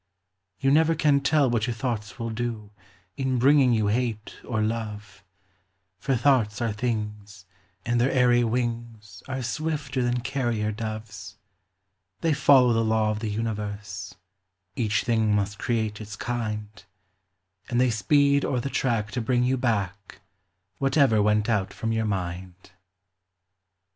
[0.57, 2.71] You never can tell what your thoughts will do,
[3.17, 5.23] In bringing you hate or love;
[5.99, 7.45] For thoughts are things,
[7.85, 11.37] and their airy wings Are swifter than carrier doves.
[12.21, 14.15] They follow the law of the universe—
[14.75, 16.83] Each thing must create its kind;
[17.69, 20.21] And they speed o'er the track to bring you back
[20.79, 22.71] Whatever went out from your mind.